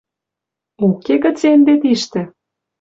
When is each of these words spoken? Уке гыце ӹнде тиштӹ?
Уке 0.85 1.15
гыце 1.23 1.47
ӹнде 1.55 1.73
тиштӹ? 1.81 2.21